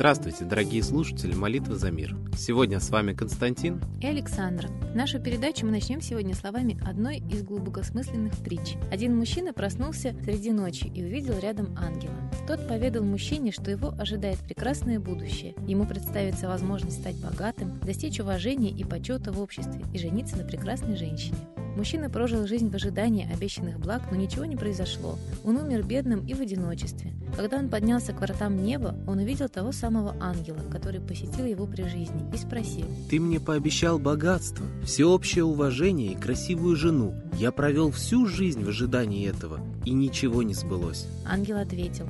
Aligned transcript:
Здравствуйте, 0.00 0.46
дорогие 0.46 0.82
слушатели 0.82 1.34
«Молитвы 1.34 1.74
за 1.76 1.90
мир». 1.90 2.16
Сегодня 2.34 2.80
с 2.80 2.88
вами 2.88 3.12
Константин 3.12 3.82
и 4.00 4.06
Александра. 4.06 4.70
Нашу 4.94 5.20
передачу 5.20 5.66
мы 5.66 5.72
начнем 5.72 6.00
сегодня 6.00 6.34
словами 6.34 6.80
одной 6.88 7.18
из 7.18 7.42
глубокосмысленных 7.42 8.34
притч. 8.38 8.76
Один 8.90 9.14
мужчина 9.14 9.52
проснулся 9.52 10.16
среди 10.24 10.52
ночи 10.52 10.86
и 10.86 11.04
увидел 11.04 11.38
рядом 11.38 11.76
ангела. 11.76 12.14
Тот 12.48 12.66
поведал 12.66 13.04
мужчине, 13.04 13.52
что 13.52 13.70
его 13.70 13.90
ожидает 13.90 14.38
прекрасное 14.38 14.98
будущее. 14.98 15.54
Ему 15.68 15.84
представится 15.84 16.48
возможность 16.48 16.98
стать 16.98 17.16
богатым, 17.16 17.78
достичь 17.80 18.20
уважения 18.20 18.70
и 18.70 18.84
почета 18.84 19.32
в 19.32 19.38
обществе 19.42 19.84
и 19.92 19.98
жениться 19.98 20.38
на 20.38 20.44
прекрасной 20.44 20.96
женщине. 20.96 21.36
Мужчина 21.76 22.10
прожил 22.10 22.46
жизнь 22.46 22.68
в 22.68 22.74
ожидании 22.74 23.30
обещанных 23.32 23.78
благ, 23.78 24.02
но 24.10 24.16
ничего 24.16 24.44
не 24.44 24.56
произошло. 24.56 25.18
Он 25.44 25.56
умер 25.56 25.84
бедным 25.84 26.26
и 26.26 26.34
в 26.34 26.40
одиночестве. 26.40 27.12
Когда 27.36 27.58
он 27.58 27.68
поднялся 27.68 28.12
к 28.12 28.20
вратам 28.20 28.62
неба, 28.62 28.96
он 29.06 29.18
увидел 29.18 29.48
того 29.48 29.72
самого 29.72 30.16
ангела, 30.20 30.58
который 30.70 31.00
посетил 31.00 31.46
его 31.46 31.66
при 31.66 31.82
жизни, 31.84 32.28
и 32.34 32.36
спросил. 32.36 32.86
«Ты 33.08 33.20
мне 33.20 33.38
пообещал 33.40 33.98
богатство, 33.98 34.66
всеобщее 34.84 35.44
уважение 35.44 36.12
и 36.12 36.16
красивую 36.16 36.76
жену. 36.76 37.14
Я 37.38 37.52
провел 37.52 37.90
всю 37.90 38.26
жизнь 38.26 38.64
в 38.64 38.68
ожидании 38.68 39.28
этого, 39.28 39.60
и 39.84 39.92
ничего 39.92 40.42
не 40.42 40.54
сбылось». 40.54 41.06
Ангел 41.24 41.58
ответил. 41.58 42.06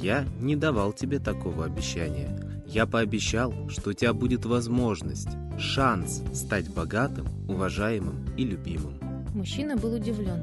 «Я 0.00 0.24
не 0.40 0.56
давал 0.56 0.92
тебе 0.92 1.18
такого 1.18 1.64
обещания. 1.64 2.36
Я 2.66 2.86
пообещал, 2.86 3.54
что 3.68 3.90
у 3.90 3.92
тебя 3.92 4.12
будет 4.12 4.44
возможность, 4.44 5.28
шанс 5.58 6.22
стать 6.32 6.68
богатым, 6.68 7.28
уважаемым 7.48 8.26
и 8.36 8.44
любимым. 8.44 9.03
Мужчина 9.34 9.76
был 9.76 9.92
удивлен. 9.94 10.42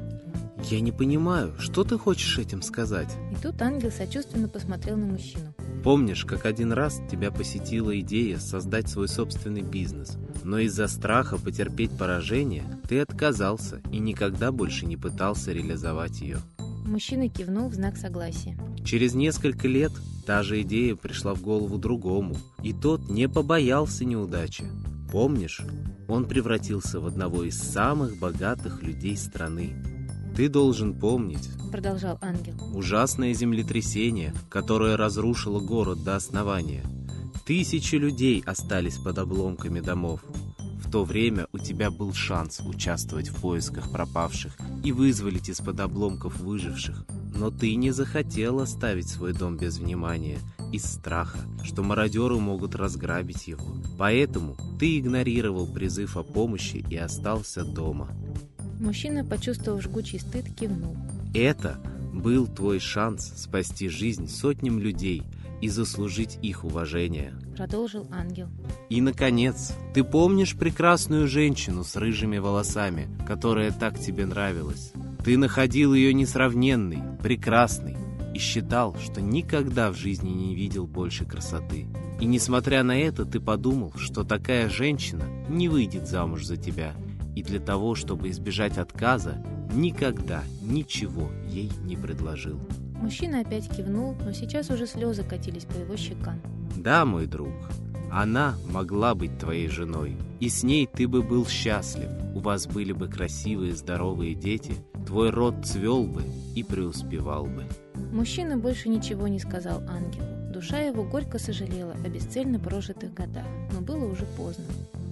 «Я 0.70 0.80
не 0.80 0.92
понимаю, 0.92 1.54
что 1.58 1.82
ты 1.82 1.98
хочешь 1.98 2.38
этим 2.38 2.62
сказать?» 2.62 3.08
И 3.32 3.42
тут 3.42 3.60
ангел 3.60 3.90
сочувственно 3.90 4.48
посмотрел 4.48 4.96
на 4.96 5.06
мужчину. 5.06 5.54
Помнишь, 5.82 6.24
как 6.24 6.46
один 6.46 6.72
раз 6.72 7.00
тебя 7.10 7.32
посетила 7.32 7.98
идея 8.00 8.38
создать 8.38 8.88
свой 8.88 9.08
собственный 9.08 9.62
бизнес, 9.62 10.16
но 10.44 10.58
из-за 10.60 10.86
страха 10.86 11.38
потерпеть 11.38 11.90
поражение 11.98 12.64
ты 12.88 13.00
отказался 13.00 13.80
и 13.90 13.98
никогда 13.98 14.52
больше 14.52 14.86
не 14.86 14.96
пытался 14.96 15.52
реализовать 15.52 16.20
ее? 16.20 16.38
Мужчина 16.84 17.28
кивнул 17.28 17.68
в 17.68 17.74
знак 17.74 17.96
согласия. 17.96 18.56
Через 18.84 19.14
несколько 19.14 19.66
лет 19.66 19.92
та 20.24 20.44
же 20.44 20.62
идея 20.62 20.94
пришла 20.94 21.34
в 21.34 21.40
голову 21.40 21.78
другому, 21.78 22.36
и 22.62 22.72
тот 22.72 23.08
не 23.08 23.28
побоялся 23.28 24.04
неудачи. 24.04 24.64
Помнишь, 25.12 25.60
он 26.08 26.24
превратился 26.24 26.98
в 26.98 27.06
одного 27.06 27.44
из 27.44 27.58
самых 27.58 28.18
богатых 28.18 28.82
людей 28.82 29.14
страны. 29.18 29.76
Ты 30.34 30.48
должен 30.48 30.98
помнить, 30.98 31.50
продолжал 31.70 32.16
ангел, 32.22 32.54
ужасное 32.74 33.34
землетрясение, 33.34 34.32
которое 34.48 34.96
разрушило 34.96 35.60
город 35.60 36.02
до 36.02 36.16
основания. 36.16 36.82
Тысячи 37.44 37.96
людей 37.96 38.42
остались 38.46 38.96
под 38.96 39.18
обломками 39.18 39.80
домов. 39.80 40.24
В 40.82 40.90
то 40.90 41.04
время 41.04 41.46
у 41.52 41.58
тебя 41.58 41.90
был 41.90 42.14
шанс 42.14 42.60
участвовать 42.60 43.28
в 43.28 43.38
поисках 43.38 43.92
пропавших 43.92 44.56
и 44.82 44.92
вызволить 44.92 45.50
из-под 45.50 45.78
обломков 45.80 46.40
выживших. 46.40 47.04
Но 47.34 47.50
ты 47.50 47.74
не 47.74 47.90
захотел 47.90 48.60
оставить 48.60 49.10
свой 49.10 49.34
дом 49.34 49.58
без 49.58 49.76
внимания 49.76 50.38
из 50.72 50.84
страха, 50.84 51.38
что 51.62 51.82
мародеры 51.82 52.38
могут 52.38 52.74
разграбить 52.74 53.46
его. 53.46 53.76
Поэтому 53.98 54.56
ты 54.78 54.98
игнорировал 54.98 55.66
призыв 55.66 56.16
о 56.16 56.22
помощи 56.22 56.84
и 56.88 56.96
остался 56.96 57.64
дома. 57.64 58.08
Мужчина, 58.80 59.24
почувствовав 59.24 59.82
жгучий 59.82 60.18
стыд, 60.18 60.46
кивнул. 60.54 60.96
Это 61.34 61.78
был 62.12 62.46
твой 62.46 62.80
шанс 62.80 63.32
спасти 63.36 63.88
жизнь 63.88 64.28
сотням 64.28 64.78
людей 64.78 65.22
и 65.60 65.68
заслужить 65.68 66.38
их 66.42 66.64
уважение. 66.64 67.34
Продолжил 67.56 68.08
ангел. 68.10 68.48
И, 68.90 69.00
наконец, 69.00 69.72
ты 69.94 70.02
помнишь 70.02 70.56
прекрасную 70.56 71.28
женщину 71.28 71.84
с 71.84 71.94
рыжими 71.94 72.38
волосами, 72.38 73.08
которая 73.26 73.70
так 73.70 73.98
тебе 74.00 74.26
нравилась? 74.26 74.92
Ты 75.24 75.38
находил 75.38 75.94
ее 75.94 76.12
несравненной, 76.12 76.98
прекрасной, 77.22 77.96
и 78.34 78.38
считал, 78.38 78.96
что 78.96 79.20
никогда 79.20 79.90
в 79.90 79.96
жизни 79.96 80.30
не 80.30 80.54
видел 80.54 80.86
больше 80.86 81.24
красоты. 81.24 81.86
И 82.20 82.24
несмотря 82.24 82.82
на 82.82 82.98
это, 82.98 83.24
ты 83.24 83.40
подумал, 83.40 83.92
что 83.96 84.24
такая 84.24 84.68
женщина 84.68 85.24
не 85.48 85.68
выйдет 85.68 86.06
замуж 86.06 86.44
за 86.44 86.56
тебя, 86.56 86.94
и 87.34 87.42
для 87.42 87.60
того, 87.60 87.94
чтобы 87.94 88.30
избежать 88.30 88.78
отказа, 88.78 89.42
никогда 89.72 90.42
ничего 90.60 91.30
ей 91.48 91.70
не 91.84 91.96
предложил. 91.96 92.60
Мужчина 93.00 93.40
опять 93.40 93.68
кивнул, 93.68 94.14
но 94.24 94.32
сейчас 94.32 94.70
уже 94.70 94.86
слезы 94.86 95.24
катились 95.24 95.64
по 95.64 95.76
его 95.76 95.96
щекам. 95.96 96.40
Да, 96.76 97.04
мой 97.04 97.26
друг, 97.26 97.52
она 98.12 98.54
могла 98.70 99.14
быть 99.14 99.38
твоей 99.38 99.68
женой, 99.68 100.16
и 100.38 100.48
с 100.48 100.62
ней 100.62 100.86
ты 100.86 101.08
бы 101.08 101.22
был 101.22 101.46
счастлив. 101.46 102.10
У 102.34 102.40
вас 102.40 102.66
были 102.66 102.92
бы 102.92 103.08
красивые, 103.08 103.74
здоровые 103.74 104.34
дети, 104.34 104.74
твой 105.06 105.30
род 105.30 105.64
цвел 105.64 106.04
бы 106.04 106.22
и 106.54 106.62
преуспевал 106.62 107.46
бы. 107.46 107.64
Мужчина 108.12 108.58
больше 108.58 108.90
ничего 108.90 109.26
не 109.26 109.38
сказал 109.38 109.82
ангелу. 109.88 110.26
Душа 110.52 110.80
его 110.80 111.02
горько 111.02 111.38
сожалела 111.38 111.94
о 112.04 112.08
бесцельно 112.10 112.58
прожитых 112.58 113.14
годах, 113.14 113.46
но 113.72 113.80
было 113.80 114.04
уже 114.04 114.26
поздно. 114.36 114.64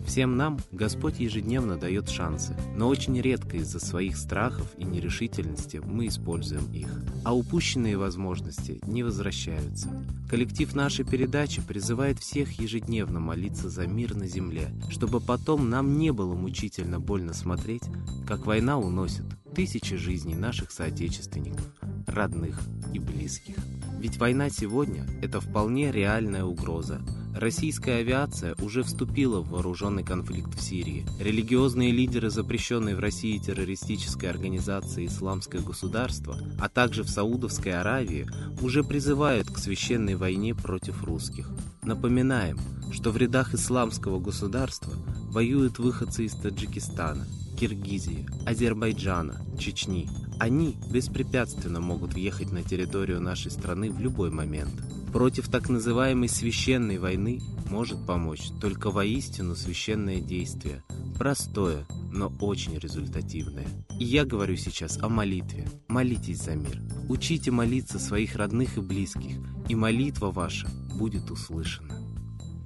Всем 0.06 0.36
нам 0.36 0.58
Господь 0.70 1.18
ежедневно 1.18 1.78
дает 1.78 2.10
шансы, 2.10 2.54
но 2.76 2.88
очень 2.88 3.18
редко 3.20 3.56
из-за 3.56 3.78
своих 3.78 4.18
страхов 4.18 4.66
и 4.76 4.84
нерешительности 4.84 5.80
мы 5.82 6.08
используем 6.08 6.70
их, 6.72 6.88
а 7.24 7.34
упущенные 7.34 7.96
возможности 7.96 8.80
не 8.86 9.02
возвращаются. 9.02 9.88
Коллектив 10.28 10.74
нашей 10.74 11.06
передачи 11.06 11.62
призывает 11.62 12.18
всех 12.18 12.52
ежедневно 12.60 13.18
молиться 13.20 13.70
за 13.70 13.86
мир 13.86 14.14
на 14.14 14.26
земле, 14.26 14.68
чтобы 14.90 15.20
потом 15.20 15.70
нам 15.70 15.96
не 15.96 16.12
было 16.12 16.34
мучительно 16.34 17.00
больно 17.00 17.32
смотреть, 17.32 17.84
как 18.26 18.46
война 18.46 18.78
уносит 18.78 19.24
тысячи 19.54 19.96
жизней 19.96 20.34
наших 20.34 20.70
соотечественников, 20.70 21.66
родных 22.06 22.60
и 22.92 22.98
близких. 22.98 23.56
Ведь 23.98 24.16
война 24.16 24.48
сегодня– 24.48 25.06
это 25.22 25.40
вполне 25.40 25.92
реальная 25.92 26.44
угроза. 26.44 27.00
Российская 27.34 27.98
авиация 27.98 28.54
уже 28.60 28.82
вступила 28.82 29.40
в 29.40 29.50
вооруженный 29.50 30.02
конфликт 30.02 30.54
в 30.54 30.60
Сирии. 30.60 31.06
Религиозные 31.20 31.92
лидеры 31.92 32.28
запрещенной 32.28 32.94
в 32.94 33.00
России 33.00 33.38
террористической 33.38 34.28
организации 34.28 35.06
«Исламское 35.06 35.60
государство», 35.60 36.36
а 36.58 36.68
также 36.68 37.02
в 37.02 37.08
Саудовской 37.08 37.72
Аравии, 37.72 38.26
уже 38.60 38.82
призывают 38.82 39.48
к 39.48 39.58
священной 39.58 40.16
войне 40.16 40.54
против 40.54 41.04
русских. 41.04 41.50
Напоминаем, 41.82 42.58
что 42.92 43.10
в 43.10 43.16
рядах 43.16 43.54
исламского 43.54 44.18
государства 44.18 44.92
воюют 45.30 45.78
выходцы 45.78 46.24
из 46.24 46.32
Таджикистана, 46.34 47.26
Киргизии, 47.58 48.26
Азербайджана, 48.46 49.40
Чечни. 49.58 50.08
Они 50.40 50.78
беспрепятственно 50.90 51.80
могут 51.80 52.14
въехать 52.14 52.50
на 52.50 52.62
территорию 52.62 53.20
нашей 53.20 53.50
страны 53.50 53.90
в 53.90 54.00
любой 54.00 54.30
момент. 54.30 54.72
Против 55.12 55.48
так 55.50 55.68
называемой 55.68 56.30
священной 56.30 56.96
войны 56.96 57.42
может 57.68 58.06
помочь 58.06 58.48
только 58.58 58.90
воистину 58.90 59.54
священное 59.54 60.18
действие. 60.22 60.82
Простое, 61.18 61.86
но 62.10 62.32
очень 62.40 62.78
результативное. 62.78 63.66
И 63.98 64.04
я 64.04 64.24
говорю 64.24 64.56
сейчас 64.56 64.96
о 65.02 65.10
молитве. 65.10 65.68
Молитесь 65.88 66.42
за 66.42 66.54
мир. 66.54 66.80
Учите 67.10 67.50
молиться 67.50 67.98
своих 67.98 68.34
родных 68.36 68.78
и 68.78 68.80
близких, 68.80 69.36
и 69.68 69.74
молитва 69.74 70.30
ваша 70.30 70.70
будет 70.94 71.30
услышана. 71.30 71.94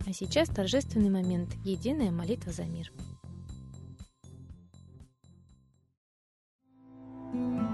А 0.06 0.12
сейчас 0.12 0.48
торжественный 0.48 1.10
момент. 1.10 1.56
Единая 1.64 2.12
молитва 2.12 2.52
за 2.52 2.66
мир. 2.66 2.92
thank 7.34 7.58
you 7.58 7.73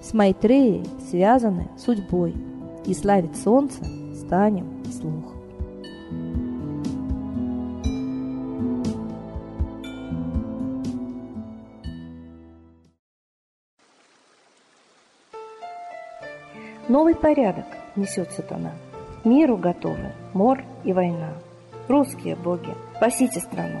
с 0.00 0.14
Майтреей 0.14 0.84
связаны 1.08 1.68
судьбой, 1.76 2.34
и 2.84 2.94
славить 2.94 3.36
солнце 3.36 3.84
станем 4.14 4.82
слух. 4.84 5.34
Новый 16.88 17.14
порядок 17.14 17.66
несет 17.94 18.32
сатана. 18.32 18.72
Миру 19.24 19.56
готовы 19.56 20.12
мор 20.32 20.64
и 20.82 20.92
война. 20.92 21.34
Русские 21.86 22.34
боги, 22.34 22.74
спасите 22.96 23.38
страну. 23.38 23.80